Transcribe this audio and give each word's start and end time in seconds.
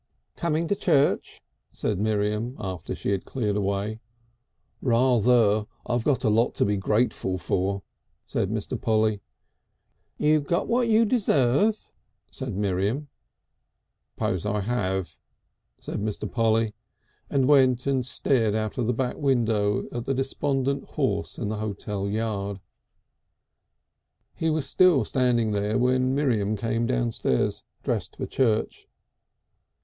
"Coming 0.35 0.67
to 0.67 0.75
church?" 0.75 1.43
said 1.71 1.99
Miriam 1.99 2.57
after 2.59 2.95
she 2.95 3.11
had 3.11 3.23
cleared 3.23 3.55
away. 3.55 3.99
"Rather. 4.81 5.67
I 5.85 5.99
got 5.99 6.23
a 6.23 6.29
lot 6.31 6.55
to 6.55 6.65
be 6.65 6.75
grateful 6.75 7.37
for," 7.37 7.83
said 8.25 8.49
Mr. 8.49 8.81
Polly. 8.81 9.21
"You 10.17 10.39
got 10.41 10.67
what 10.67 10.87
you 10.87 11.05
deserve," 11.05 11.87
said 12.31 12.55
Miriam. 12.57 13.09
"Suppose 14.15 14.43
I 14.43 14.61
have," 14.61 15.17
said 15.79 15.99
Mr. 15.99 16.27
Polly, 16.31 16.73
and 17.29 17.47
went 17.47 17.85
and 17.85 18.03
stared 18.03 18.55
out 18.55 18.79
of 18.79 18.87
the 18.87 18.93
back 18.93 19.17
window 19.17 19.87
at 19.91 20.07
a 20.07 20.15
despondent 20.15 20.83
horse 20.85 21.37
in 21.37 21.49
the 21.49 21.57
hotel 21.57 22.09
yard. 22.09 22.59
He 24.33 24.49
was 24.49 24.67
still 24.67 25.05
standing 25.05 25.51
there 25.51 25.77
when 25.77 26.15
Miriam 26.15 26.57
came 26.57 26.87
downstairs 26.87 27.63
dressed 27.83 28.15
for 28.15 28.25
church. 28.25 28.87